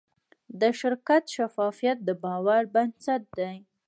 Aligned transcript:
د 0.59 0.61
شرکت 0.79 1.23
شفافیت 1.35 1.97
د 2.03 2.09
باور 2.23 2.61
بنسټ 2.73 3.21
دی. 3.39 3.55